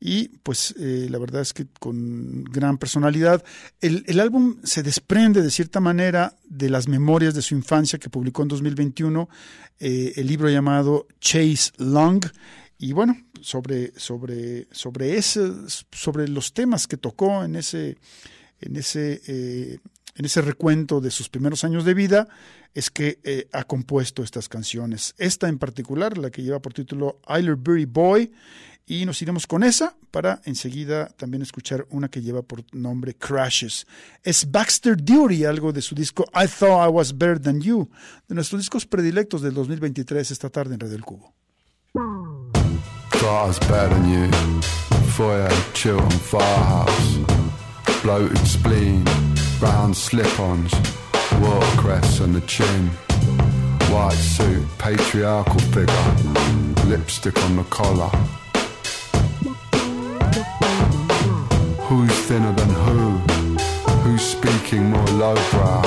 y 0.00 0.28
pues 0.42 0.74
eh, 0.78 1.08
la 1.10 1.18
verdad 1.18 1.42
es 1.42 1.52
que 1.52 1.66
con 1.80 2.44
gran 2.44 2.78
personalidad. 2.78 3.42
El, 3.80 4.04
el, 4.06 4.20
álbum 4.20 4.56
se 4.62 4.82
desprende 4.82 5.42
de 5.42 5.50
cierta 5.50 5.80
manera 5.80 6.36
de 6.44 6.68
las 6.68 6.86
memorias 6.86 7.34
de 7.34 7.42
su 7.42 7.54
infancia 7.54 7.98
que 7.98 8.10
publicó 8.10 8.42
en 8.42 8.48
2021, 8.48 9.28
eh, 9.80 10.12
el 10.16 10.26
libro 10.26 10.50
llamado 10.50 11.06
Chase 11.20 11.72
Long. 11.78 12.24
Y 12.78 12.92
bueno, 12.92 13.16
sobre, 13.40 13.98
sobre, 13.98 14.68
sobre, 14.70 15.16
ese, 15.16 15.50
sobre 15.90 16.28
los 16.28 16.52
temas 16.52 16.86
que 16.86 16.98
tocó 16.98 17.42
en 17.42 17.56
ese, 17.56 17.96
en 18.60 18.76
ese, 18.76 19.80
en 20.16 20.24
ese 20.24 20.40
recuento 20.40 21.00
de 21.00 21.10
sus 21.10 21.28
primeros 21.28 21.64
años 21.64 21.84
de 21.84 21.94
vida, 21.94 22.28
es 22.74 22.90
que 22.90 23.20
eh, 23.22 23.48
ha 23.52 23.64
compuesto 23.64 24.22
estas 24.22 24.48
canciones. 24.48 25.14
Esta 25.18 25.48
en 25.48 25.58
particular, 25.58 26.18
la 26.18 26.30
que 26.30 26.42
lleva 26.42 26.60
por 26.60 26.72
título 26.72 27.20
Islerbury 27.28 27.84
Boy, 27.84 28.32
y 28.86 29.04
nos 29.04 29.20
iremos 29.20 29.46
con 29.46 29.64
esa 29.64 29.96
para 30.12 30.40
enseguida 30.44 31.08
también 31.08 31.42
escuchar 31.42 31.86
una 31.90 32.08
que 32.08 32.22
lleva 32.22 32.42
por 32.42 32.64
nombre 32.72 33.14
Crashes. 33.14 33.86
Es 34.22 34.50
Baxter 34.50 34.96
Duty, 34.96 35.44
algo 35.44 35.72
de 35.72 35.82
su 35.82 35.94
disco 35.94 36.24
I 36.32 36.46
Thought 36.46 36.88
I 36.88 36.92
Was 36.92 37.18
Better 37.18 37.40
Than 37.40 37.60
You, 37.60 37.90
de 38.28 38.34
nuestros 38.36 38.60
discos 38.60 38.86
predilectos 38.86 39.42
del 39.42 39.54
2023 39.54 40.30
esta 40.30 40.50
tarde 40.50 40.74
en 40.74 40.80
Radio 40.80 40.94
El 40.94 41.04
Cubo. 41.04 41.34
Thought 43.10 43.44
I 43.44 43.48
was 43.48 43.60
better 43.68 43.88
than 43.88 44.08
you. 44.08 44.30
Foyer, 45.16 45.50
Firehouse. 46.22 47.16
Spleen, 48.44 49.04
brown 49.58 49.94
slip-ons, 49.94 50.72
watercress 51.40 52.20
on 52.20 52.32
the 52.32 52.40
chin. 52.42 52.88
White 53.90 54.12
suit, 54.12 54.66
patriarchal 54.78 55.60
figure, 55.74 56.86
lipstick 56.86 57.36
on 57.44 57.56
the 57.56 57.64
collar. 57.64 58.10
Who's 61.88 62.12
thinner 62.26 62.52
than 62.52 62.68
who? 62.68 63.10
Who's 64.02 64.22
speaking 64.22 64.90
more 64.90 65.06
lowbrow? 65.06 65.82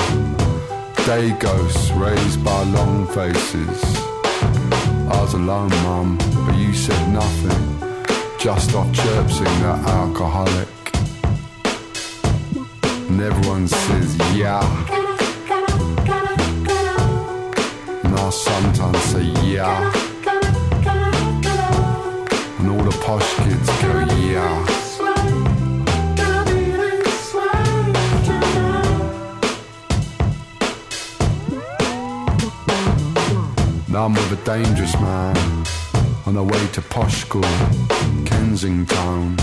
Day 1.06 1.30
ghosts 1.38 1.90
raised 1.92 2.44
by 2.44 2.62
long 2.64 3.06
faces. 3.08 3.82
I 5.12 5.20
was 5.22 5.34
alone, 5.34 5.70
mum, 5.84 6.18
but 6.46 6.56
you 6.56 6.72
said 6.74 7.12
nothing. 7.12 7.78
Just 8.38 8.74
off 8.74 8.92
chirping 8.92 9.62
that 9.62 9.86
alcoholic. 9.86 10.79
And 13.10 13.20
everyone 13.20 13.66
says, 13.66 14.16
yeah. 14.36 14.62
And 18.04 18.14
I 18.14 18.30
sometimes 18.30 19.00
say, 19.02 19.24
yeah. 19.42 19.92
And 22.58 22.70
all 22.70 22.84
the 22.84 22.96
posh 23.04 23.34
kids 23.42 23.68
go, 23.82 23.90
yeah. 24.30 24.66
Now 33.88 34.04
I'm 34.04 34.14
with 34.14 34.32
a 34.32 34.40
dangerous 34.44 34.94
man 35.00 35.36
on 36.26 36.34
the 36.34 36.44
way 36.44 36.66
to 36.74 36.80
posh 36.80 37.22
school, 37.22 37.42
Kensington. 38.24 39.36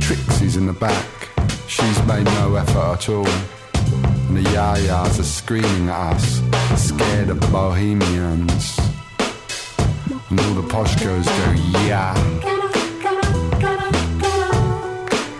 Trixie's 0.00 0.56
in 0.56 0.66
the 0.66 0.72
back, 0.72 1.21
she's 1.72 2.02
made 2.04 2.26
no 2.26 2.54
effort 2.54 2.76
at 2.76 3.08
all. 3.08 3.26
And 4.28 4.36
the 4.36 4.42
yayas 4.50 5.18
are 5.18 5.22
screaming 5.22 5.88
at 5.88 6.16
us, 6.16 6.42
scared 6.76 7.30
of 7.30 7.40
the 7.40 7.46
bohemians. 7.48 8.78
And 10.28 10.40
all 10.40 10.54
the 10.54 10.68
posh 10.68 10.94
girls 11.02 11.26
go, 11.26 11.52
yeah. 11.86 12.14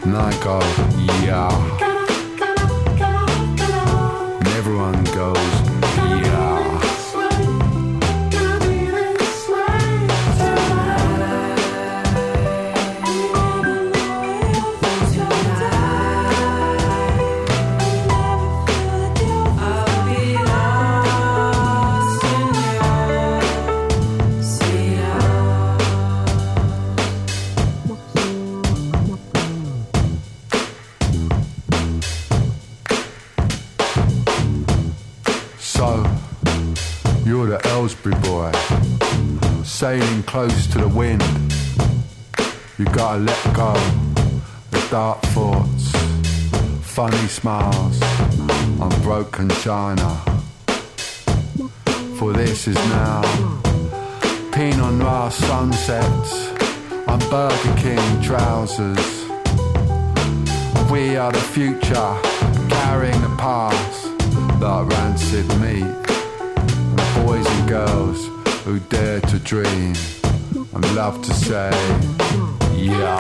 And 0.05 0.17
I 0.17 0.33
go, 0.43 0.59
yeah. 1.27 1.53
And 4.39 4.49
everyone 4.49 5.05
goes, 5.05 5.72
close 40.33 40.67
to 40.67 40.79
the 40.79 40.89
wind. 40.89 41.23
You 42.79 42.87
gotta 42.87 43.19
let 43.19 43.43
go 43.55 43.75
the 44.71 44.83
dark 44.91 45.21
thoughts, 45.35 45.93
funny 46.81 47.27
smiles, 47.29 48.01
unbroken 48.81 49.51
china. 49.61 50.09
For 52.17 52.33
this 52.33 52.67
is 52.67 52.77
now 52.97 53.21
Pinot 54.53 54.95
Noir 54.95 55.31
sunsets 55.31 56.49
on 57.07 57.19
Burger 57.29 57.75
King 57.77 58.23
trousers. 58.23 59.09
We 60.91 61.15
are 61.19 61.31
the 61.31 61.47
future, 61.53 62.13
carrying 62.71 63.21
the 63.21 63.35
past 63.37 64.07
like 64.63 64.89
rancid 64.89 65.47
meat. 65.61 65.93
And 66.97 67.27
boys 67.27 67.47
and 67.47 67.69
girls 67.69 68.27
who 68.65 68.79
dare 68.79 69.21
to 69.21 69.39
dream 69.41 69.95
and 70.75 70.95
love 70.95 71.21
to 71.23 71.33
say, 71.35 71.71
yeah. 72.75 73.19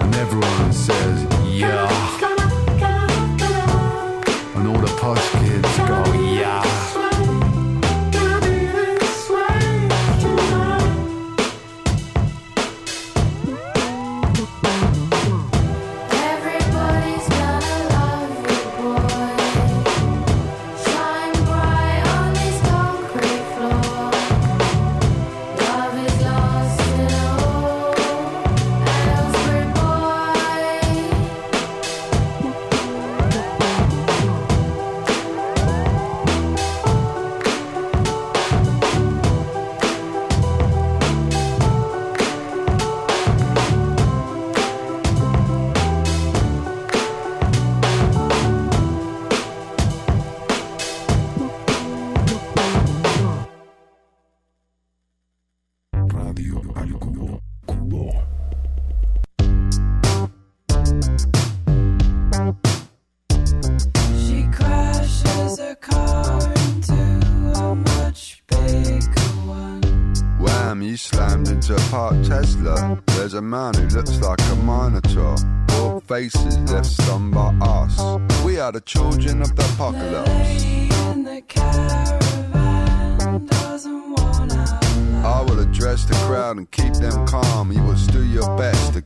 And 0.00 0.14
everyone 0.14 0.72
says, 0.72 1.26
yeah. 1.46 2.07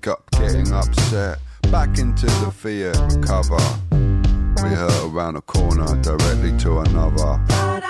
Your 0.04 0.18
best 0.30 0.54
getting 0.54 0.72
upset. 0.72 1.38
Back 1.70 1.98
into 1.98 2.26
the 2.26 2.50
Fiat 2.50 2.96
recover. 3.14 3.56
We 4.62 4.74
hurt 4.74 5.04
around 5.04 5.34
the 5.34 5.42
corner 5.42 5.86
directly 6.02 6.56
to 6.58 6.80
another. 6.80 7.81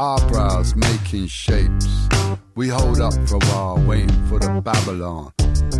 Eyebrows 0.00 0.74
making 0.74 1.26
shapes. 1.26 2.08
We 2.54 2.68
hold 2.68 3.02
up 3.02 3.12
for 3.28 3.36
a 3.36 3.44
while, 3.50 3.76
waiting 3.86 4.26
for 4.28 4.38
the 4.38 4.60
Babylon. 4.62 5.32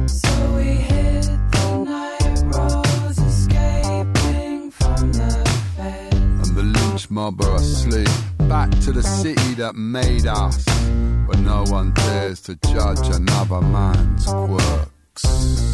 So 0.06 0.56
we 0.56 0.64
hit 0.64 1.24
the 1.52 1.84
night 1.86 2.42
roads, 2.54 3.18
escaping 3.18 4.70
from 4.72 5.12
the 5.12 5.62
feds. 5.74 6.48
and 6.48 6.54
the 6.54 6.62
lynch 6.64 7.10
mob 7.10 7.40
are 7.40 7.56
asleep. 7.56 8.08
Back 8.40 8.70
to 8.80 8.92
the 8.92 9.02
city 9.02 9.54
that 9.54 9.74
made 9.74 10.26
us, 10.26 10.66
but 11.26 11.38
no 11.38 11.64
one 11.68 11.94
dares 11.94 12.42
to 12.42 12.56
judge 12.56 13.08
another 13.08 13.62
man's 13.62 14.26
quirks. 14.26 15.69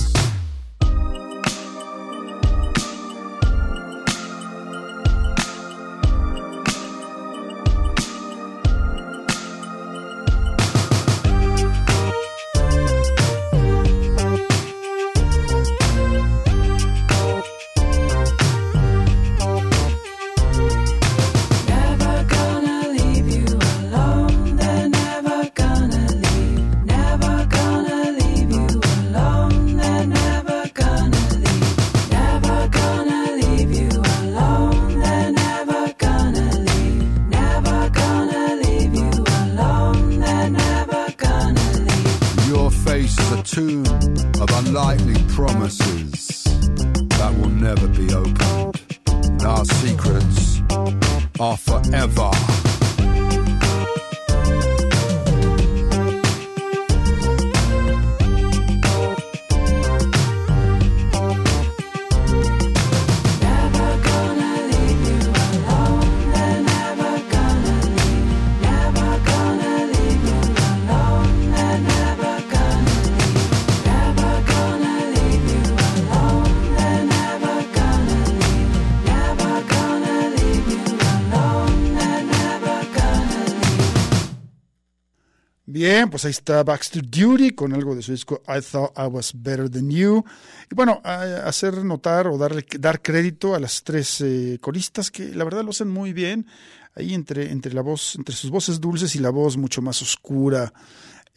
Ahí 86.26 86.30
está 86.32 86.62
Baxter 86.62 87.02
Duty 87.02 87.50
con 87.52 87.72
algo 87.72 87.94
de 87.94 88.02
su 88.02 88.12
disco 88.12 88.42
I 88.48 88.60
Thought 88.60 88.92
I 88.98 89.02
Was 89.06 89.32
Better 89.34 89.70
Than 89.70 89.90
You. 89.90 90.24
Y 90.70 90.74
bueno, 90.74 91.00
hacer 91.04 91.84
notar 91.84 92.26
o 92.28 92.36
darle, 92.38 92.64
dar 92.78 93.00
crédito 93.02 93.54
a 93.54 93.60
las 93.60 93.82
tres 93.82 94.20
eh, 94.20 94.58
coristas 94.60 95.10
que 95.10 95.34
la 95.34 95.44
verdad 95.44 95.64
lo 95.64 95.70
hacen 95.70 95.88
muy 95.88 96.12
bien. 96.12 96.46
Ahí 96.94 97.14
entre, 97.14 97.50
entre 97.52 97.72
la 97.74 97.82
voz, 97.82 98.16
entre 98.16 98.34
sus 98.34 98.50
voces 98.50 98.80
dulces 98.80 99.14
y 99.16 99.18
la 99.18 99.30
voz 99.30 99.56
mucho 99.56 99.82
más 99.82 100.00
oscura, 100.02 100.72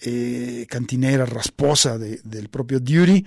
eh, 0.02 0.66
cantinera, 0.70 1.26
rasposa 1.26 1.98
de- 1.98 2.22
del 2.24 2.48
propio 2.50 2.80
Duty. 2.80 3.26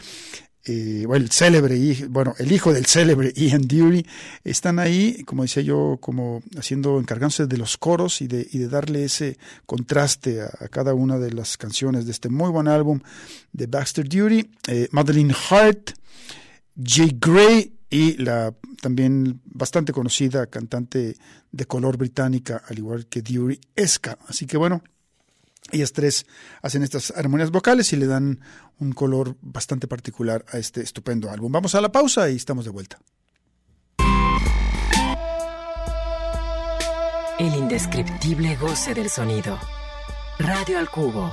Eh, 0.65 1.05
bueno, 1.07 1.25
el 1.25 1.31
célebre, 1.33 2.07
bueno, 2.09 2.35
el 2.39 2.53
hijo 2.53 2.73
del 2.73 2.87
célebre 2.87 3.33
Ian 3.35 3.63
Dury, 3.63 4.07
están 4.45 4.79
ahí, 4.79 5.25
como 5.25 5.43
decía 5.43 5.63
yo, 5.63 5.99
como 6.01 6.41
haciendo, 6.57 7.01
encargándose 7.01 7.47
de 7.47 7.57
los 7.57 7.77
coros 7.77 8.21
y 8.23 8.29
de, 8.29 8.47
y 8.51 8.59
de 8.59 8.69
darle 8.69 9.05
ese 9.05 9.39
contraste 9.67 10.43
a, 10.43 10.69
cada 10.69 10.95
una 10.95 11.19
de 11.19 11.33
las 11.33 11.57
canciones 11.57 12.07
de 12.07 12.13
este 12.13 12.29
muy 12.29 12.51
buen 12.51 12.69
álbum 12.69 13.01
de 13.53 13.67
Baxter 13.67 14.09
Duty, 14.09 14.51
eh, 14.69 14.89
Madeline 14.93 15.35
Hart, 15.51 15.91
Jay 16.81 17.17
Gray 17.21 17.73
y 17.91 18.17
la 18.19 18.55
también 18.81 19.41
bastante 19.45 19.93
conocida 19.93 20.47
cantante 20.47 21.17
de 21.51 21.65
color 21.67 21.97
británica, 21.97 22.63
al 22.69 22.79
igual 22.79 23.07
que 23.07 23.21
Dury 23.21 23.61
Esca. 23.77 24.19
Así 24.27 24.47
que 24.47 24.57
bueno, 24.57 24.83
ellas 25.71 25.93
tres 25.93 26.27
hacen 26.61 26.83
estas 26.83 27.13
armonías 27.17 27.51
vocales 27.51 27.93
y 27.93 27.97
le 27.97 28.07
dan 28.07 28.41
un 28.79 28.93
color 28.93 29.37
bastante 29.41 29.87
particular 29.87 30.45
a 30.53 30.59
este 30.59 30.81
estupendo 30.83 31.31
álbum. 31.31 31.53
Vamos 31.53 31.75
a 31.75 31.81
la 31.81 31.93
pausa 31.93 32.29
y 32.31 32.37
estamos 32.37 32.65
de 32.65 32.71
vuelta. 32.71 32.99
El 37.39 37.55
indescriptible 37.55 38.57
goce 38.57 38.95
del 38.95 39.09
sonido. 39.09 39.59
Radio 40.39 40.79
al 40.79 40.91
cubo. 40.91 41.33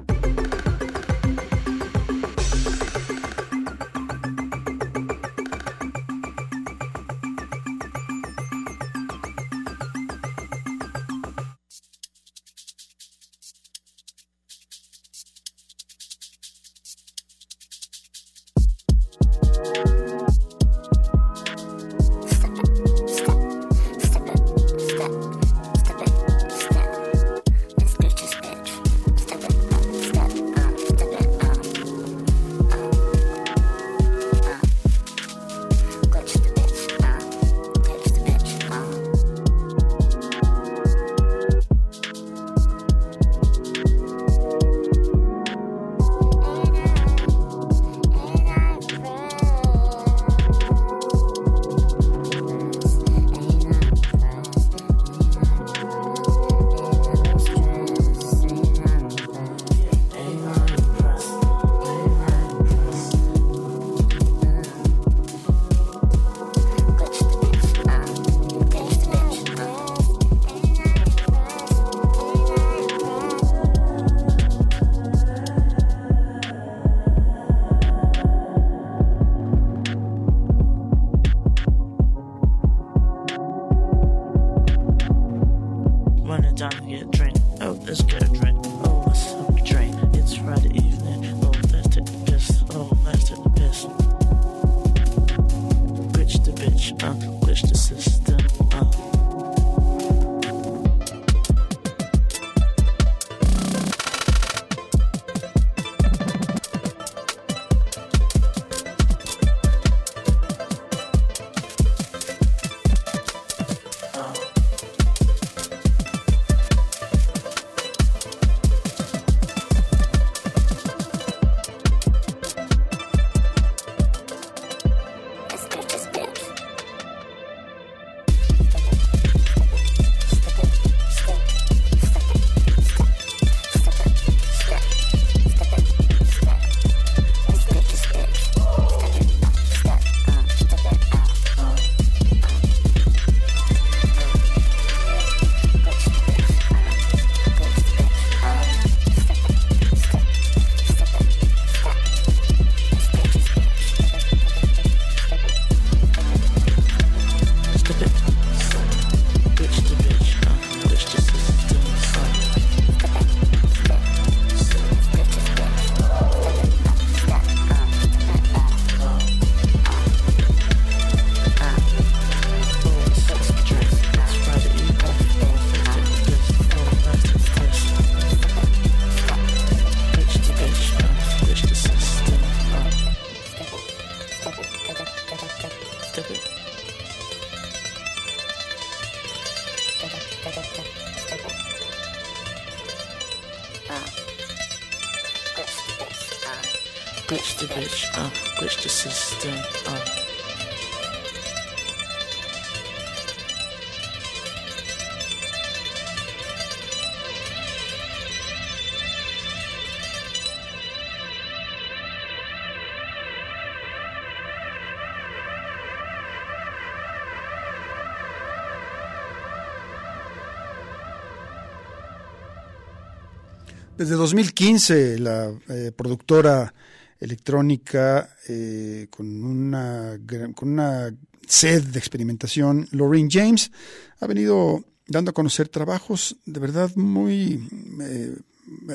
Desde 224.01 224.15
2015, 224.15 225.19
la 225.19 225.53
eh, 225.69 225.91
productora 225.95 226.73
electrónica 227.19 228.35
eh, 228.47 229.05
con, 229.11 229.43
una, 229.43 230.19
con 230.55 230.69
una 230.69 231.13
sed 231.47 231.83
de 231.83 231.99
experimentación, 231.99 232.87
Lorraine 232.89 233.29
James, 233.31 233.71
ha 234.19 234.25
venido 234.25 234.83
dando 235.05 235.29
a 235.29 235.33
conocer 235.35 235.69
trabajos 235.69 236.35
de 236.47 236.59
verdad 236.59 236.89
muy 236.95 237.63
eh, 238.01 238.35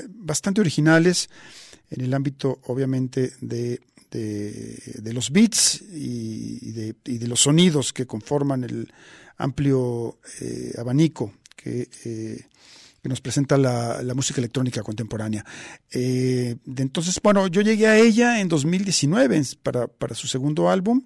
bastante 0.08 0.60
originales 0.60 1.30
en 1.88 2.00
el 2.00 2.12
ámbito, 2.12 2.58
obviamente, 2.64 3.30
de, 3.40 3.80
de, 4.10 5.12
los 5.12 5.30
beats 5.30 5.82
y, 5.82 6.72
de, 6.72 6.96
y 7.04 7.18
de 7.18 7.28
los 7.28 7.42
sonidos 7.42 7.92
que 7.92 8.08
conforman 8.08 8.64
el 8.64 8.92
amplio 9.36 10.18
eh, 10.40 10.72
abanico 10.76 11.32
que 11.54 11.88
que 13.02 13.08
nos 13.08 13.20
presenta 13.20 13.56
la, 13.56 14.02
la 14.02 14.14
música 14.14 14.40
electrónica 14.40 14.82
contemporánea. 14.82 15.44
Eh, 15.92 16.56
entonces, 16.76 17.18
bueno, 17.22 17.46
yo 17.46 17.60
llegué 17.62 17.86
a 17.86 17.98
ella 17.98 18.40
en 18.40 18.48
2019 18.48 19.36
en- 19.36 19.44
para, 19.62 19.86
para 19.86 20.14
su 20.14 20.26
segundo 20.26 20.68
álbum. 20.70 21.02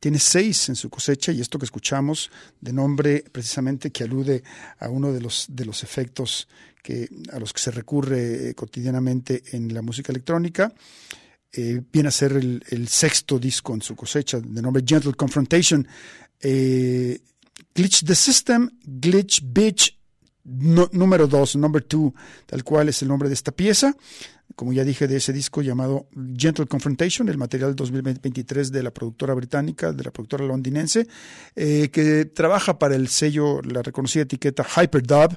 Tiene 0.00 0.18
seis 0.18 0.68
en 0.68 0.76
su 0.76 0.90
cosecha 0.90 1.32
y 1.32 1.40
esto 1.40 1.58
que 1.58 1.64
escuchamos 1.64 2.30
de 2.60 2.72
nombre 2.72 3.24
precisamente 3.32 3.90
que 3.90 4.04
alude 4.04 4.42
a 4.78 4.88
uno 4.90 5.12
de 5.12 5.20
los, 5.22 5.46
de 5.48 5.64
los 5.64 5.82
efectos 5.82 6.48
que, 6.82 7.08
a 7.32 7.38
los 7.38 7.52
que 7.52 7.60
se 7.60 7.70
recurre 7.70 8.50
eh, 8.50 8.54
cotidianamente 8.54 9.42
en 9.52 9.72
la 9.72 9.80
música 9.82 10.12
electrónica. 10.12 10.72
Eh, 11.52 11.80
viene 11.90 12.08
a 12.08 12.12
ser 12.12 12.32
el, 12.32 12.62
el 12.68 12.88
sexto 12.88 13.38
disco 13.38 13.72
en 13.72 13.80
su 13.80 13.96
cosecha 13.96 14.38
de 14.38 14.60
nombre 14.60 14.82
Gentle 14.86 15.14
Confrontation. 15.14 15.86
Glitch 17.74 18.04
the 18.04 18.14
System, 18.14 18.68
Glitch 18.84 19.40
Bitch 19.42 19.95
número 20.46 21.26
2, 21.26 21.56
number 21.56 21.84
2, 21.86 22.12
tal 22.46 22.64
cual 22.64 22.88
es 22.88 23.02
el 23.02 23.08
nombre 23.08 23.28
de 23.28 23.34
esta 23.34 23.52
pieza. 23.52 23.96
Como 24.54 24.72
ya 24.72 24.84
dije, 24.84 25.08
de 25.08 25.16
ese 25.16 25.32
disco 25.32 25.60
llamado 25.60 26.06
Gentle 26.36 26.66
Confrontation, 26.66 27.28
el 27.28 27.36
material 27.36 27.74
2023 27.74 28.70
de 28.70 28.82
la 28.82 28.92
productora 28.92 29.34
británica, 29.34 29.92
de 29.92 30.04
la 30.04 30.12
productora 30.12 30.44
londinense, 30.44 31.06
eh, 31.56 31.90
que 31.90 32.26
trabaja 32.26 32.78
para 32.78 32.94
el 32.94 33.08
sello, 33.08 33.60
la 33.62 33.82
reconocida 33.82 34.22
etiqueta 34.22 34.64
Hyperdub. 34.64 35.36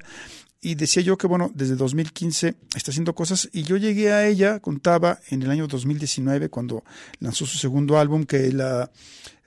Y 0.62 0.76
decía 0.76 1.01
yo 1.01 1.18
que, 1.18 1.26
bueno, 1.26 1.51
desde 1.55 1.76
2015 1.76 2.55
está 2.76 2.91
haciendo 2.91 3.16
cosas 3.16 3.49
y 3.53 3.64
yo 3.64 3.78
llegué 3.78 4.12
a 4.12 4.28
ella, 4.28 4.60
contaba, 4.60 5.20
en 5.30 5.41
el 5.41 5.49
año 5.49 5.68
2019, 5.68 6.49
cuando 6.49 6.84
lanzó 7.20 7.45
su 7.45 7.57
segundo 7.57 7.97
álbum, 7.97 8.26
que 8.26 8.51
la 8.51 8.91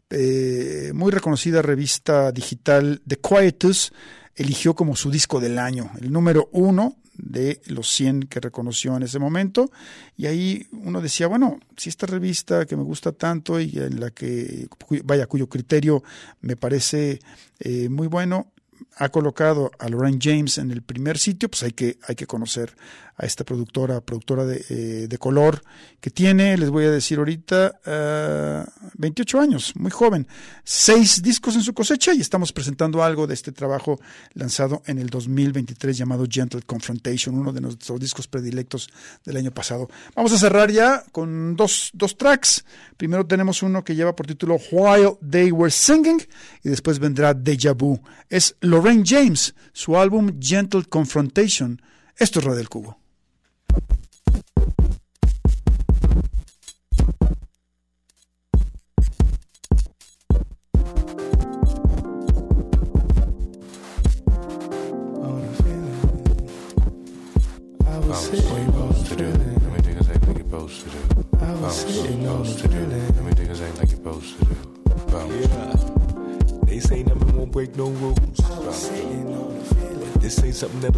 eh, 0.08 0.92
muy 0.94 1.10
reconocida 1.10 1.62
revista 1.62 2.32
digital 2.32 3.00
The 3.06 3.16
Quietus 3.16 3.92
eligió 4.36 4.74
como 4.74 4.96
su 4.96 5.10
disco 5.10 5.40
del 5.40 5.58
año, 5.58 5.90
el 6.00 6.12
número 6.12 6.48
uno 6.52 6.96
de 7.14 7.60
los 7.66 7.88
100 7.90 8.24
que 8.24 8.40
reconoció 8.40 8.96
en 8.96 9.02
ese 9.02 9.18
momento. 9.18 9.70
Y 10.16 10.26
ahí 10.26 10.66
uno 10.72 11.00
decía, 11.00 11.26
bueno, 11.26 11.60
si 11.76 11.88
esta 11.88 12.06
revista 12.06 12.66
que 12.66 12.76
me 12.76 12.82
gusta 12.82 13.12
tanto 13.12 13.60
y 13.60 13.78
en 13.78 14.00
la 14.00 14.10
que, 14.10 14.68
vaya, 15.04 15.26
cuyo 15.26 15.48
criterio 15.48 16.02
me 16.40 16.56
parece 16.56 17.20
eh, 17.60 17.88
muy 17.88 18.06
bueno, 18.06 18.51
ha 18.96 19.08
colocado 19.10 19.70
a 19.78 19.88
Lorraine 19.88 20.18
James 20.20 20.58
en 20.58 20.70
el 20.70 20.82
primer 20.82 21.18
sitio, 21.18 21.48
pues 21.48 21.62
hay 21.62 21.72
que, 21.72 21.98
hay 22.06 22.14
que 22.14 22.26
conocer 22.26 22.74
a 23.16 23.26
esta 23.26 23.44
productora, 23.44 24.00
productora 24.00 24.44
de, 24.44 24.64
eh, 24.68 25.06
de 25.08 25.18
color, 25.18 25.62
que 26.00 26.10
tiene, 26.10 26.56
les 26.56 26.70
voy 26.70 26.84
a 26.84 26.90
decir 26.90 27.18
ahorita, 27.18 27.80
eh, 27.84 28.64
28 28.94 29.40
años, 29.40 29.74
muy 29.76 29.90
joven, 29.90 30.26
seis 30.64 31.22
discos 31.22 31.54
en 31.54 31.62
su 31.62 31.74
cosecha 31.74 32.14
y 32.14 32.20
estamos 32.20 32.52
presentando 32.52 33.02
algo 33.02 33.26
de 33.26 33.34
este 33.34 33.52
trabajo 33.52 34.00
lanzado 34.34 34.82
en 34.86 34.98
el 34.98 35.10
2023 35.10 35.96
llamado 35.96 36.26
Gentle 36.28 36.62
Confrontation, 36.62 37.36
uno 37.36 37.52
de 37.52 37.60
nuestros 37.60 38.00
discos 38.00 38.26
predilectos 38.26 38.88
del 39.24 39.36
año 39.36 39.50
pasado. 39.52 39.88
Vamos 40.16 40.32
a 40.32 40.38
cerrar 40.38 40.70
ya 40.70 41.04
con 41.12 41.54
dos, 41.54 41.90
dos 41.92 42.16
tracks. 42.16 42.64
Primero 42.96 43.26
tenemos 43.26 43.62
uno 43.62 43.84
que 43.84 43.94
lleva 43.94 44.16
por 44.16 44.26
título 44.26 44.58
While 44.70 45.18
They 45.28 45.52
Were 45.52 45.70
Singing 45.70 46.22
y 46.64 46.68
después 46.68 46.98
vendrá 46.98 47.34
Deja 47.34 47.72
Vu. 47.72 48.00
Es 48.28 48.56
Lorraine 48.72 49.04
James, 49.04 49.54
su 49.74 49.98
álbum 49.98 50.40
Gentle 50.40 50.84
Confrontation. 50.84 51.82
Esto 52.16 52.38
es 52.38 52.44
Radio 52.46 52.56
del 52.56 52.70
Cubo. 52.70 53.01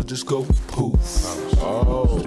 That'll 0.04 0.16
just 0.16 0.26
go 0.26 0.44
poof. 0.68 0.98
Oh, 1.62 2.18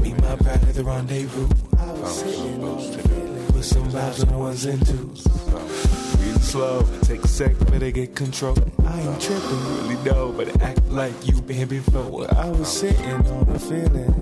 meet 0.00 0.20
my 0.20 0.36
pal 0.36 0.54
at 0.54 0.74
the 0.74 0.82
rendezvous. 0.84 1.48
I 1.78 1.92
was 1.92 2.20
sitting 2.20 2.64
on 2.64 2.76
the 2.90 3.08
feeling. 3.08 3.46
Put 3.46 3.64
some 3.64 3.90
vibes 3.90 4.26
on 4.26 4.32
the 4.32 4.38
ones 4.38 4.64
and 4.64 4.86
twos. 4.86 5.26
Real 6.18 6.38
slow, 6.38 6.86
take 7.02 7.24
a 7.24 7.28
sec, 7.28 7.58
better 7.70 7.90
get 7.90 8.14
control. 8.16 8.56
I 8.84 9.00
ain't 9.00 9.20
tripping, 9.20 9.64
really 9.76 10.02
know, 10.04 10.32
but 10.32 10.60
act 10.62 10.84
like 10.88 11.14
you 11.26 11.40
been 11.42 11.68
before. 11.68 12.32
I 12.34 12.48
was 12.48 12.68
sitting 12.68 13.26
on 13.26 13.52
the 13.52 13.58
feeling. 13.58 14.14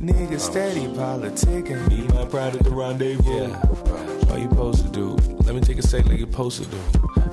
Nigga 0.00 0.38
steady 0.38 0.86
politicking. 0.88 1.88
Be 1.88 2.06
my 2.14 2.26
pride 2.26 2.54
at 2.54 2.64
the 2.64 2.70
rendezvous. 2.70 3.48
Yeah. 3.48 4.30
All 4.30 4.38
you 4.38 4.48
supposed 4.48 4.84
to 4.84 4.90
do? 4.90 5.08
Let 5.44 5.54
me 5.54 5.60
take 5.62 5.78
a 5.78 5.82
sec 5.82 6.04
like 6.06 6.18
you 6.18 6.26
supposed 6.26 6.62
to 6.62 6.68
do. 6.68 6.78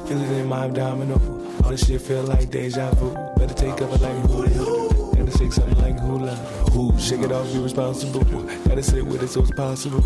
Feel 0.08 0.22
it 0.22 0.32
in 0.32 0.48
my 0.48 0.66
abdominal. 0.66 1.22
All 1.64 1.72
this 1.72 1.86
shit 1.86 2.02
feel 2.02 2.24
like 2.24 2.50
deja 2.50 2.92
vu. 2.96 3.33
Up 3.44 3.52
it 3.52 4.02
like 4.02 4.16
hula 4.26 4.48
hoop. 4.48 5.18
Gotta 5.18 5.38
shake 5.38 5.52
something 5.52 5.78
like 5.80 6.00
hula. 6.00 6.34
Who 6.72 6.98
shake 6.98 7.24
it 7.24 7.32
off, 7.34 7.52
be 7.52 7.60
responsible. 7.60 8.24
Gotta 8.24 8.82
sit 8.82 9.06
with 9.06 9.22
it 9.22 9.28
so 9.28 9.42
it's 9.42 9.52
possible. 9.52 10.02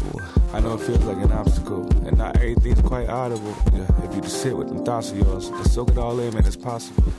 I 0.53 0.59
know 0.59 0.73
it 0.73 0.81
feels 0.81 1.03
like 1.03 1.17
an 1.17 1.31
obstacle, 1.31 1.87
and 2.07 2.17
not 2.17 2.35
everything's 2.37 2.81
quite 2.81 3.09
audible. 3.09 3.55
Yeah, 3.73 3.85
if 4.03 4.15
you 4.15 4.21
just 4.21 4.41
sit 4.41 4.57
with 4.57 4.69
them 4.69 4.83
thoughts 4.83 5.11
of 5.11 5.19
yours, 5.19 5.49
just 5.49 5.75
soak 5.75 5.91
it 5.91 5.99
all 5.99 6.19
in, 6.19 6.33
man, 6.33 6.47
it's 6.47 6.55
possible. 6.55 7.13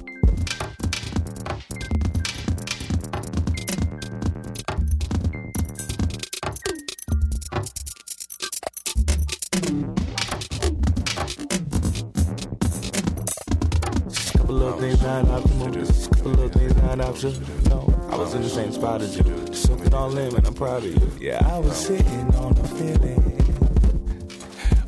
Of 14.69 14.81
things 14.81 14.99
optimal. 14.99 15.73
Just 15.73 16.11
couple 16.13 16.43
of 16.45 16.53
things 16.53 16.77
not 16.77 17.01
optional. 17.01 17.41
No, 17.71 18.09
I 18.11 18.17
was 18.17 18.35
in 18.35 18.43
the 18.43 18.51
same 18.51 18.71
spot 18.71 19.01
as 19.01 19.17
you. 19.17 19.23
Just 19.47 19.63
soak 19.67 19.81
it 19.81 19.95
all 19.95 20.15
in, 20.17 20.35
and 20.37 20.47
I'm 20.47 20.53
proud 20.53 20.85
of 20.85 20.95
you. 20.95 21.11
Yeah, 21.19 21.41
I 21.51 21.59
was 21.59 21.75
sitting 21.75 22.35
on 22.37 22.53
the 22.53 22.69
feeling. 22.69 23.39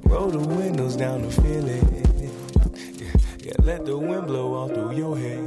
Roll 0.04 0.28
the 0.28 0.38
windows 0.38 0.96
down 0.96 1.22
the 1.22 1.30
feeling. 1.30 2.04
Yeah, 2.98 3.12
yeah, 3.42 3.54
let 3.60 3.86
the 3.86 3.96
wind 3.96 4.26
blow 4.26 4.52
all 4.52 4.68
through 4.68 4.92
your 4.92 5.16
hair. 5.16 5.42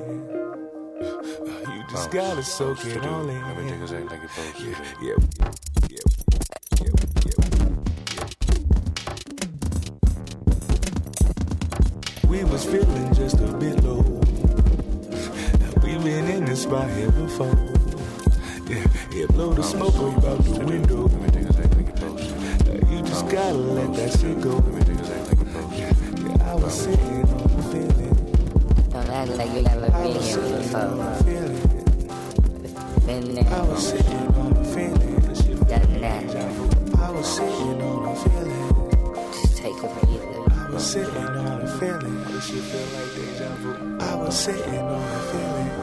You 1.72 1.84
just 1.92 2.10
oh, 2.10 2.12
gotta 2.12 2.42
soak 2.42 2.84
it 2.86 3.06
all 3.06 3.30
in. 3.30 3.40
Let 3.40 3.58
me 3.58 3.70
take 3.70 4.10
like 4.10 4.20
you're 4.20 4.30
supposed 4.30 4.58
to. 4.58 4.64
Yeah, 4.66 4.76
yeah, 5.02 5.18
yeah, 5.90 6.06
yeah, 6.82 6.92
yeah. 7.28 7.44
We 12.28 12.44
was 12.46 12.66
feeling 12.66 12.93
Yeah, 17.14 18.88
yeah, 19.11 19.26
blow 19.28 19.53
the 19.53 19.61
smoke 19.61 19.93
away 19.95 20.16
out 20.28 20.43
the 20.43 20.66
window. 20.66 21.07
You 22.89 23.01
just 23.03 23.30
gotta 23.30 23.53
let 23.53 23.93
that 23.93 24.11
shit 24.20 24.41
go. 24.41 24.64
Yeah, 25.78 25.93
yeah, 26.18 26.51
I 26.51 26.55
was 26.55 26.74
sitting 26.74 27.22
on 27.22 27.55
the 27.55 27.64
feeling. 27.70 28.16
Don't 28.89 29.09
act 29.09 29.32
like 29.32 29.51
you 29.53 29.61
never 29.61 29.91
been 29.91 30.22
here 30.22 30.41
before. 30.57 30.89
Been 33.05 33.36
there. 33.36 33.53
I 33.53 33.61
was 33.61 33.89
sitting 33.89 34.28
on 34.36 34.53
the 34.53 34.64
feeling. 34.74 35.20
Done 35.68 36.01
that. 36.01 36.36
I 36.97 37.11
was 37.11 37.28
sitting 37.28 37.82
on 37.82 38.03
the 38.05 38.16
feeling. 38.22 38.74
Just 39.34 39.57
take 39.57 39.78
a 39.78 39.88
breather. 39.88 40.43
I 40.49 40.70
was 40.72 40.84
sitting 40.84 41.16
on 41.16 41.59
the 41.59 41.68
feeling. 41.80 42.24
Feel 42.41 42.88
like 42.95 43.11
deja 43.16 43.49
vu? 43.57 43.72
I 43.99 44.16
was 44.16 44.36
sitting 44.38 44.80
on 44.80 45.01
the 45.01 45.20
feeling. 45.32 45.83